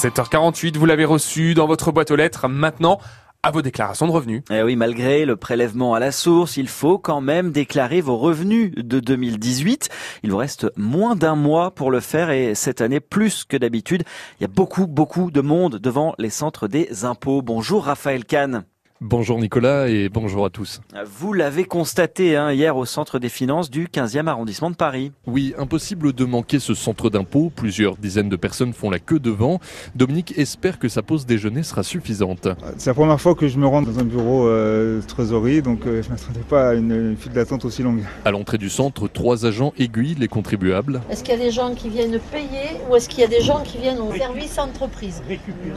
7h48, 0.00 0.78
vous 0.78 0.86
l'avez 0.86 1.04
reçu 1.04 1.52
dans 1.52 1.66
votre 1.66 1.92
boîte 1.92 2.10
aux 2.10 2.16
lettres. 2.16 2.48
Maintenant, 2.48 3.00
à 3.42 3.50
vos 3.50 3.60
déclarations 3.60 4.06
de 4.06 4.12
revenus. 4.12 4.42
Eh 4.50 4.62
oui, 4.62 4.74
malgré 4.74 5.26
le 5.26 5.36
prélèvement 5.36 5.92
à 5.92 6.00
la 6.00 6.10
source, 6.10 6.56
il 6.56 6.68
faut 6.68 6.98
quand 6.98 7.20
même 7.20 7.52
déclarer 7.52 8.00
vos 8.00 8.16
revenus 8.16 8.72
de 8.74 8.98
2018. 8.98 9.90
Il 10.22 10.30
vous 10.30 10.38
reste 10.38 10.72
moins 10.74 11.16
d'un 11.16 11.34
mois 11.34 11.72
pour 11.72 11.90
le 11.90 12.00
faire 12.00 12.30
et 12.30 12.54
cette 12.54 12.80
année, 12.80 13.00
plus 13.00 13.44
que 13.44 13.58
d'habitude, 13.58 14.04
il 14.38 14.44
y 14.44 14.46
a 14.46 14.48
beaucoup, 14.48 14.86
beaucoup 14.86 15.30
de 15.30 15.42
monde 15.42 15.76
devant 15.76 16.14
les 16.16 16.30
centres 16.30 16.66
des 16.66 17.04
impôts. 17.04 17.42
Bonjour 17.42 17.84
Raphaël 17.84 18.24
Kahn. 18.24 18.64
Bonjour 19.02 19.38
Nicolas 19.38 19.88
et 19.88 20.10
bonjour 20.10 20.44
à 20.44 20.50
tous. 20.50 20.82
Vous 21.06 21.32
l'avez 21.32 21.64
constaté 21.64 22.36
hein, 22.36 22.52
hier 22.52 22.76
au 22.76 22.84
centre 22.84 23.18
des 23.18 23.30
finances 23.30 23.70
du 23.70 23.86
15e 23.86 24.26
arrondissement 24.26 24.70
de 24.70 24.76
Paris. 24.76 25.10
Oui, 25.26 25.54
impossible 25.56 26.12
de 26.12 26.26
manquer 26.26 26.58
ce 26.58 26.74
centre 26.74 27.08
d'impôt. 27.08 27.50
Plusieurs 27.56 27.96
dizaines 27.96 28.28
de 28.28 28.36
personnes 28.36 28.74
font 28.74 28.90
la 28.90 28.98
queue 28.98 29.18
devant. 29.18 29.58
Dominique 29.94 30.38
espère 30.38 30.78
que 30.78 30.90
sa 30.90 31.00
pause 31.00 31.24
déjeuner 31.24 31.62
sera 31.62 31.82
suffisante. 31.82 32.48
C'est 32.76 32.90
la 32.90 32.94
première 32.94 33.18
fois 33.18 33.34
que 33.34 33.48
je 33.48 33.56
me 33.56 33.66
rends 33.66 33.80
dans 33.80 33.98
un 33.98 34.04
bureau 34.04 34.46
euh, 34.46 35.00
trésorerie, 35.00 35.62
donc 35.62 35.86
euh, 35.86 36.02
je 36.02 36.08
ne 36.08 36.12
m'attendais 36.12 36.44
pas 36.46 36.68
à 36.68 36.74
une, 36.74 36.92
une 36.92 37.16
file 37.16 37.32
d'attente 37.32 37.64
aussi 37.64 37.82
longue. 37.82 38.04
À 38.26 38.30
l'entrée 38.30 38.58
du 38.58 38.68
centre, 38.68 39.08
trois 39.08 39.46
agents 39.46 39.72
aiguillent 39.78 40.16
les 40.16 40.28
contribuables. 40.28 41.00
Est-ce 41.08 41.24
qu'il 41.24 41.32
y 41.32 41.40
a 41.40 41.42
des 41.42 41.52
gens 41.52 41.74
qui 41.74 41.88
viennent 41.88 42.20
payer 42.30 42.76
ou 42.90 42.96
est-ce 42.96 43.08
qu'il 43.08 43.20
y 43.20 43.24
a 43.24 43.28
des 43.28 43.40
gens 43.40 43.62
qui 43.62 43.78
viennent 43.78 44.00
au 44.00 44.14
service 44.14 44.58
entreprise? 44.58 45.22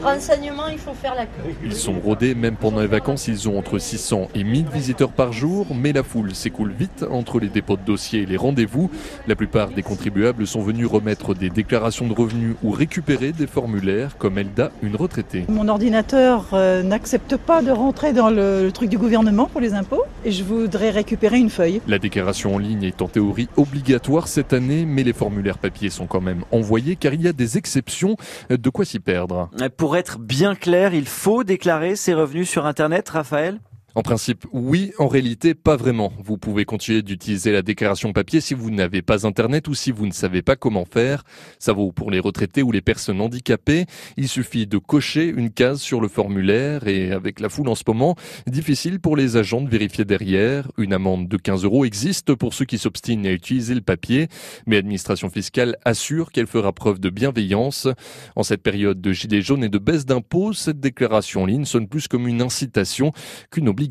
Renseignement, 0.02 0.68
il 0.70 0.78
faut 0.78 0.92
faire 0.92 1.14
la 1.14 1.24
queue. 1.24 1.54
Ils 1.64 1.74
sont 1.74 1.98
rodés 2.00 2.34
même 2.34 2.56
pendant 2.56 2.82
les 2.82 2.86
vacances 2.86 3.13
ils 3.16 3.48
ont 3.48 3.58
entre 3.58 3.78
600 3.78 4.28
et 4.34 4.44
1000 4.44 4.66
visiteurs 4.68 5.12
par 5.12 5.32
jour, 5.32 5.66
mais 5.74 5.92
la 5.92 6.02
foule 6.02 6.34
s'écoule 6.34 6.72
vite 6.72 7.04
entre 7.10 7.40
les 7.40 7.48
dépôts 7.48 7.76
de 7.76 7.82
dossiers 7.82 8.22
et 8.22 8.26
les 8.26 8.36
rendez-vous. 8.36 8.90
La 9.26 9.36
plupart 9.36 9.68
des 9.68 9.82
contribuables 9.82 10.46
sont 10.46 10.62
venus 10.62 10.86
remettre 10.86 11.34
des 11.34 11.50
déclarations 11.50 12.06
de 12.06 12.12
revenus 12.12 12.56
ou 12.62 12.70
récupérer 12.70 13.32
des 13.32 13.46
formulaires, 13.46 14.16
comme 14.18 14.38
Elda, 14.38 14.70
une 14.82 14.96
retraitée. 14.96 15.44
Mon 15.48 15.68
ordinateur 15.68 16.48
euh, 16.52 16.82
n'accepte 16.82 17.36
pas 17.36 17.62
de 17.62 17.70
rentrer 17.70 18.12
dans 18.12 18.30
le, 18.30 18.64
le 18.64 18.72
truc 18.72 18.90
du 18.90 18.98
gouvernement 18.98 19.46
pour 19.46 19.60
les 19.60 19.74
impôts 19.74 20.02
et 20.24 20.30
je 20.30 20.44
voudrais 20.44 20.90
récupérer 20.90 21.38
une 21.38 21.50
feuille. 21.50 21.80
La 21.86 21.98
déclaration 21.98 22.54
en 22.54 22.58
ligne 22.58 22.84
est 22.84 23.02
en 23.02 23.08
théorie 23.08 23.48
obligatoire 23.56 24.28
cette 24.28 24.52
année, 24.52 24.84
mais 24.86 25.02
les 25.02 25.12
formulaires 25.12 25.58
papier 25.58 25.90
sont 25.90 26.06
quand 26.06 26.20
même 26.20 26.44
envoyés 26.50 26.96
car 26.96 27.14
il 27.14 27.22
y 27.22 27.28
a 27.28 27.32
des 27.32 27.58
exceptions. 27.58 28.16
De 28.50 28.70
quoi 28.70 28.84
s'y 28.84 29.00
perdre? 29.00 29.50
Pour 29.76 29.96
être 29.96 30.18
bien 30.18 30.54
clair, 30.54 30.94
il 30.94 31.06
faut 31.06 31.44
déclarer 31.44 31.96
ses 31.96 32.14
revenus 32.14 32.48
sur 32.48 32.66
Internet 32.66 33.03
Raphaël 33.08 33.60
en 33.94 34.02
principe, 34.02 34.44
oui. 34.52 34.92
En 34.98 35.06
réalité, 35.06 35.54
pas 35.54 35.76
vraiment. 35.76 36.12
Vous 36.18 36.36
pouvez 36.36 36.64
continuer 36.64 37.02
d'utiliser 37.02 37.52
la 37.52 37.62
déclaration 37.62 38.12
papier 38.12 38.40
si 38.40 38.52
vous 38.52 38.72
n'avez 38.72 39.02
pas 39.02 39.24
Internet 39.24 39.68
ou 39.68 39.74
si 39.74 39.92
vous 39.92 40.06
ne 40.06 40.12
savez 40.12 40.42
pas 40.42 40.56
comment 40.56 40.84
faire. 40.84 41.22
Ça 41.60 41.72
vaut 41.72 41.92
pour 41.92 42.10
les 42.10 42.18
retraités 42.18 42.64
ou 42.64 42.72
les 42.72 42.80
personnes 42.80 43.20
handicapées. 43.20 43.86
Il 44.16 44.28
suffit 44.28 44.66
de 44.66 44.78
cocher 44.78 45.26
une 45.26 45.50
case 45.50 45.80
sur 45.80 46.00
le 46.00 46.08
formulaire 46.08 46.88
et 46.88 47.12
avec 47.12 47.38
la 47.38 47.48
foule 47.48 47.68
en 47.68 47.76
ce 47.76 47.84
moment, 47.86 48.16
difficile 48.48 48.98
pour 48.98 49.16
les 49.16 49.36
agents 49.36 49.60
de 49.60 49.70
vérifier 49.70 50.04
derrière. 50.04 50.72
Une 50.76 50.92
amende 50.92 51.28
de 51.28 51.36
15 51.36 51.62
euros 51.64 51.84
existe 51.84 52.34
pour 52.34 52.52
ceux 52.52 52.64
qui 52.64 52.78
s'obstinent 52.78 53.26
à 53.26 53.32
utiliser 53.32 53.76
le 53.76 53.80
papier, 53.80 54.26
mais 54.66 54.76
l'administration 54.76 55.30
fiscale 55.30 55.76
assure 55.84 56.32
qu'elle 56.32 56.48
fera 56.48 56.72
preuve 56.72 56.98
de 56.98 57.10
bienveillance. 57.10 57.86
En 58.34 58.42
cette 58.42 58.62
période 58.62 59.00
de 59.00 59.12
gilets 59.12 59.42
jaunes 59.42 59.62
et 59.62 59.68
de 59.68 59.78
baisse 59.78 60.04
d'impôts, 60.04 60.52
cette 60.52 60.80
déclaration 60.80 61.44
en 61.44 61.46
ligne 61.46 61.64
sonne 61.64 61.86
plus 61.86 62.08
comme 62.08 62.26
une 62.26 62.42
incitation 62.42 63.12
qu'une 63.52 63.68
obligation. 63.68 63.83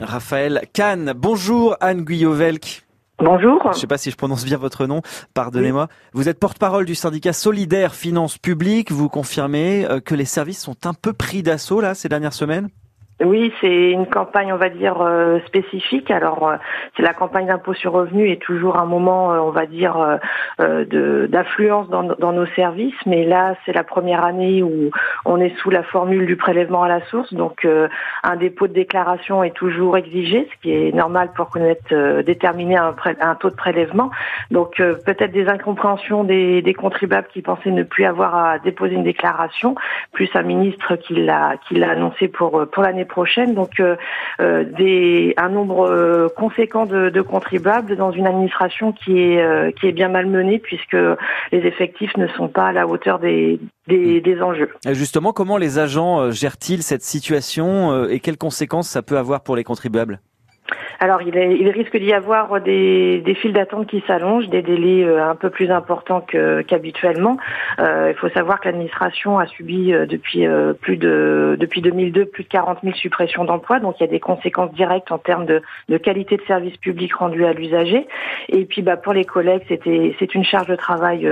Raphaël 0.00 0.62
Kahn, 0.72 1.12
bonjour 1.16 1.76
Anne 1.80 2.04
Guyovelk. 2.04 2.84
Bonjour. 3.18 3.60
Je 3.64 3.68
ne 3.68 3.74
sais 3.74 3.86
pas 3.86 3.98
si 3.98 4.10
je 4.10 4.16
prononce 4.16 4.44
bien 4.44 4.56
votre 4.56 4.86
nom, 4.86 5.02
pardonnez-moi. 5.34 5.88
Vous 6.14 6.28
êtes 6.28 6.38
porte-parole 6.38 6.86
du 6.86 6.94
syndicat 6.94 7.34
Solidaire 7.34 7.94
Finances 7.94 8.38
Publiques. 8.38 8.90
Vous 8.90 9.10
confirmez 9.10 9.84
euh, 9.84 10.00
que 10.00 10.14
les 10.14 10.24
services 10.24 10.60
sont 10.60 10.86
un 10.86 10.94
peu 10.94 11.12
pris 11.12 11.42
d'assaut 11.42 11.80
là 11.82 11.94
ces 11.94 12.08
dernières 12.08 12.32
semaines? 12.32 12.70
Oui, 13.22 13.52
c'est 13.60 13.90
une 13.90 14.06
campagne, 14.06 14.52
on 14.52 14.56
va 14.56 14.70
dire, 14.70 15.02
euh, 15.02 15.40
spécifique. 15.46 16.10
Alors, 16.10 16.48
euh, 16.48 16.56
c'est 16.96 17.02
la 17.02 17.12
campagne 17.12 17.46
d'impôt 17.46 17.74
sur 17.74 17.92
revenu 17.92 18.30
est 18.30 18.40
toujours 18.40 18.78
un 18.78 18.86
moment, 18.86 19.32
euh, 19.32 19.38
on 19.38 19.50
va 19.50 19.66
dire, 19.66 20.18
de 20.58 21.26
d'affluence 21.30 21.88
dans, 21.88 22.02
dans, 22.02 22.32
nos 22.32 22.46
services. 22.46 22.94
Mais 23.06 23.24
là, 23.24 23.54
c'est 23.64 23.72
la 23.72 23.84
première 23.84 24.24
année 24.24 24.62
où 24.62 24.90
on 25.24 25.38
est 25.38 25.54
sous 25.58 25.70
la 25.70 25.82
formule 25.82 26.26
du 26.26 26.36
prélèvement 26.36 26.82
à 26.82 26.88
la 26.88 27.04
source. 27.06 27.32
Donc, 27.34 27.66
un 28.22 28.36
dépôt 28.36 28.68
de 28.68 28.72
déclaration 28.72 29.42
est 29.42 29.54
toujours 29.54 29.96
exigé, 29.96 30.48
ce 30.52 30.62
qui 30.62 30.72
est 30.72 30.94
normal 30.94 31.30
pour 31.34 31.50
connaître, 31.50 32.22
déterminer 32.22 32.76
un, 32.76 32.94
un, 33.20 33.34
taux 33.34 33.50
de 33.50 33.56
prélèvement. 33.56 34.10
Donc, 34.50 34.76
peut-être 34.76 35.32
des 35.32 35.48
incompréhensions 35.48 36.24
des, 36.24 36.62
des, 36.62 36.74
contribuables 36.74 37.28
qui 37.32 37.42
pensaient 37.42 37.70
ne 37.70 37.82
plus 37.82 38.04
avoir 38.04 38.34
à 38.34 38.58
déposer 38.58 38.94
une 38.94 39.04
déclaration, 39.04 39.74
plus 40.12 40.30
un 40.34 40.42
ministre 40.42 40.96
qui 40.96 41.14
l'a 41.14 41.54
qui 41.68 41.74
l'a 41.74 41.90
annoncé 41.90 42.28
pour 42.28 42.66
pour 42.70 42.82
l'année 42.82 43.04
prochaine. 43.10 43.54
Donc 43.54 43.80
euh, 43.80 43.96
euh, 44.40 44.64
des, 44.64 45.34
un 45.36 45.50
nombre 45.50 45.88
euh, 45.88 46.28
conséquent 46.34 46.86
de, 46.86 47.10
de, 47.10 47.20
contribuables 47.20 47.96
dans 47.96 48.12
une 48.12 48.26
administration 48.26 48.92
qui 48.92 49.18
est, 49.18 49.78
qui 49.78 49.86
est 49.88 49.92
bien 49.92 50.08
malmenée 50.08 50.58
puisque 50.58 50.96
les 51.52 51.58
effectifs 51.58 52.16
ne 52.16 52.26
sont 52.28 52.48
pas 52.48 52.68
à 52.68 52.72
la 52.72 52.86
hauteur 52.86 53.18
des, 53.18 53.60
des, 53.86 54.20
des 54.20 54.40
enjeux. 54.40 54.70
Justement, 54.86 55.32
comment 55.32 55.58
les 55.58 55.78
agents 55.78 56.30
gèrent-ils 56.30 56.82
cette 56.82 57.02
situation 57.02 58.06
et 58.06 58.20
quelles 58.20 58.38
conséquences 58.38 58.88
ça 58.88 59.02
peut 59.02 59.18
avoir 59.18 59.42
pour 59.42 59.56
les 59.56 59.64
contribuables? 59.64 60.20
Alors, 60.98 61.22
il, 61.22 61.36
est, 61.36 61.56
il 61.56 61.68
risque 61.70 61.96
d'y 61.96 62.12
avoir 62.12 62.60
des, 62.60 63.20
des 63.20 63.34
files 63.34 63.52
d'attente 63.52 63.86
qui 63.86 64.02
s'allongent, 64.06 64.48
des 64.48 64.62
délais 64.62 65.04
euh, 65.04 65.24
un 65.24 65.34
peu 65.34 65.50
plus 65.50 65.70
importants 65.70 66.20
qu'habituellement. 66.20 67.36
Euh, 67.78 68.12
il 68.14 68.18
faut 68.18 68.28
savoir 68.30 68.60
que 68.60 68.66
l'administration 68.66 69.38
a 69.38 69.46
subi 69.46 69.92
euh, 69.92 70.06
depuis 70.06 70.46
plus 70.80 70.96
de 70.96 71.56
depuis 71.58 71.80
2002 71.80 72.26
plus 72.26 72.44
de 72.44 72.48
40 72.48 72.78
000 72.82 72.94
suppressions 72.96 73.44
d'emplois, 73.44 73.78
donc 73.80 73.96
il 73.98 74.02
y 74.02 74.08
a 74.08 74.10
des 74.10 74.20
conséquences 74.20 74.72
directes 74.72 75.12
en 75.12 75.18
termes 75.18 75.46
de, 75.46 75.62
de 75.88 75.96
qualité 75.96 76.36
de 76.36 76.42
service 76.42 76.76
public 76.78 77.14
rendu 77.14 77.44
à 77.44 77.52
l'usager. 77.52 78.06
Et 78.48 78.64
puis, 78.64 78.82
bah, 78.82 78.96
pour 78.96 79.12
les 79.12 79.24
collègues, 79.24 79.62
c'était 79.68 80.14
c'est 80.18 80.34
une 80.34 80.44
charge 80.44 80.66
de 80.66 80.76
travail 80.76 81.28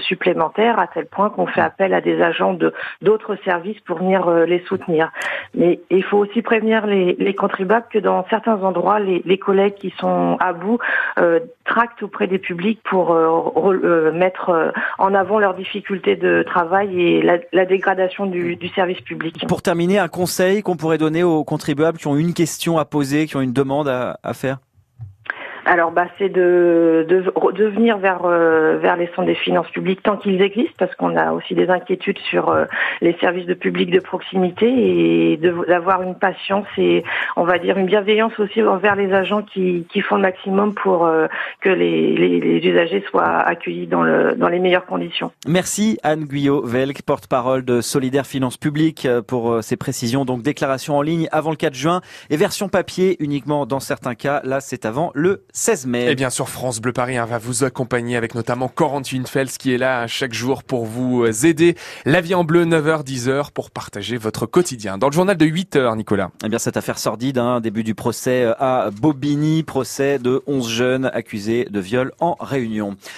supplémentaire 0.00 0.78
à 0.78 0.86
tel 0.86 1.06
point 1.06 1.30
qu'on 1.30 1.46
fait 1.46 1.60
appel 1.60 1.94
à 1.94 2.00
des 2.00 2.20
agents 2.22 2.54
de 2.54 2.72
d'autres 3.02 3.36
services 3.44 3.80
pour 3.80 3.98
venir 3.98 4.28
les 4.46 4.60
soutenir. 4.60 5.10
Mais 5.54 5.80
il 5.90 6.02
faut 6.02 6.18
aussi 6.18 6.42
prévenir 6.42 6.86
les, 6.86 7.16
les 7.18 7.34
contribuables 7.34 7.86
que 7.90 7.98
dans 7.98 8.24
certains 8.28 8.62
endroits 8.62 8.93
les, 8.98 9.38
collègues 9.38 9.74
qui 9.74 9.92
sont 9.98 10.36
à 10.40 10.52
bout 10.52 10.78
euh, 11.18 11.40
tractent 11.64 12.02
auprès 12.02 12.26
des 12.26 12.38
publics 12.38 12.80
pour 12.84 13.12
euh, 13.12 13.28
euh, 13.56 14.12
mettre 14.12 14.72
en 14.98 15.14
avant 15.14 15.38
leurs 15.38 15.54
difficultés 15.54 16.16
de 16.16 16.42
travail 16.46 17.00
et 17.00 17.22
la, 17.52 17.64
dégradation 17.64 18.26
du, 18.26 18.58
service 18.74 19.00
public. 19.00 19.46
Pour 19.46 19.62
terminer, 19.62 19.98
un 19.98 20.08
conseil 20.08 20.62
qu'on 20.62 20.76
pourrait 20.76 20.98
donner 20.98 21.22
aux 21.22 21.44
contribuables 21.44 21.98
qui 21.98 22.06
ont 22.06 22.16
une 22.16 22.34
question 22.34 22.78
à 22.78 22.84
poser, 22.84 23.26
qui 23.26 23.36
ont 23.36 23.40
une 23.40 23.52
demande 23.52 23.88
à 23.88 24.34
faire? 24.34 24.58
Alors, 25.66 25.92
bah, 25.92 26.06
c'est 26.18 26.28
de, 26.28 27.06
de, 27.08 27.20
de, 27.52 27.64
venir 27.66 27.98
vers, 27.98 28.22
euh, 28.24 28.78
vers 28.78 28.96
les 28.96 29.06
centres 29.08 29.26
des 29.26 29.34
finances 29.34 29.68
publiques 29.70 30.02
tant 30.02 30.16
qu'ils 30.16 30.42
existent, 30.42 30.74
parce 30.78 30.94
qu'on 30.94 31.16
a 31.16 31.32
aussi 31.32 31.54
des 31.54 31.68
inquiétudes 31.70 32.18
sur 32.30 32.50
euh, 32.50 32.64
les 33.00 33.14
services 33.14 33.46
de 33.46 33.54
public 33.54 33.90
de 33.90 34.00
proximité 34.00 34.66
et 34.66 35.36
d'avoir 35.36 36.02
une 36.02 36.16
patience 36.16 36.66
et, 36.76 37.04
on 37.36 37.44
va 37.44 37.58
dire, 37.58 37.78
une 37.78 37.86
bienveillance 37.86 38.38
aussi 38.38 38.62
envers 38.62 38.94
les 38.96 39.12
agents 39.12 39.42
qui, 39.42 39.86
qui 39.90 40.00
font 40.00 40.16
le 40.16 40.22
maximum 40.22 40.74
pour 40.74 41.06
euh, 41.06 41.26
que 41.60 41.70
les, 41.70 42.14
les, 42.14 42.40
les, 42.40 42.68
usagers 42.68 43.04
soient 43.10 43.24
accueillis 43.24 43.86
dans, 43.86 44.02
le, 44.02 44.34
dans 44.34 44.48
les 44.48 44.58
meilleures 44.58 44.86
conditions. 44.86 45.30
Merci 45.46 45.98
Anne 46.02 46.24
Guyot-Velk, 46.24 47.02
porte-parole 47.02 47.64
de 47.64 47.80
Solidaire 47.80 48.26
Finances 48.26 48.56
Publiques, 48.56 49.08
pour 49.26 49.62
ces 49.62 49.76
précisions. 49.76 50.24
Donc, 50.24 50.42
déclaration 50.42 50.96
en 50.96 51.02
ligne 51.02 51.28
avant 51.32 51.50
le 51.50 51.56
4 51.56 51.74
juin 51.74 52.00
et 52.30 52.36
version 52.36 52.68
papier 52.68 53.16
uniquement 53.20 53.66
dans 53.66 53.80
certains 53.80 54.14
cas. 54.14 54.40
Là, 54.44 54.60
c'est 54.60 54.84
avant 54.84 55.10
le 55.14 55.44
16 55.56 55.86
mai. 55.86 56.10
Et 56.10 56.16
bien 56.16 56.30
sûr, 56.30 56.48
France 56.48 56.80
Bleu 56.80 56.92
Paris 56.92 57.16
hein, 57.16 57.26
va 57.26 57.38
vous 57.38 57.62
accompagner 57.62 58.16
avec 58.16 58.34
notamment 58.34 58.66
Corentin 58.66 59.22
Fels 59.24 59.50
qui 59.50 59.72
est 59.72 59.78
là 59.78 60.08
chaque 60.08 60.34
jour 60.34 60.64
pour 60.64 60.84
vous 60.84 61.22
euh, 61.22 61.46
aider. 61.46 61.76
La 62.04 62.20
vie 62.20 62.34
en 62.34 62.42
bleu, 62.42 62.64
9h, 62.64 63.04
10h 63.04 63.52
pour 63.52 63.70
partager 63.70 64.16
votre 64.16 64.46
quotidien. 64.46 64.98
Dans 64.98 65.06
le 65.06 65.12
journal 65.12 65.36
de 65.36 65.46
8h, 65.46 65.96
Nicolas. 65.96 66.32
Eh 66.44 66.48
bien, 66.48 66.58
cette 66.58 66.76
affaire 66.76 66.98
sordide, 66.98 67.38
hein, 67.38 67.60
début 67.60 67.84
du 67.84 67.94
procès 67.94 68.42
euh, 68.42 68.54
à 68.58 68.90
Bobigny, 68.90 69.62
procès 69.62 70.18
de 70.18 70.42
11 70.48 70.68
jeunes 70.68 71.10
accusés 71.14 71.68
de 71.70 71.78
viol 71.78 72.10
en 72.18 72.36
réunion. 72.40 72.96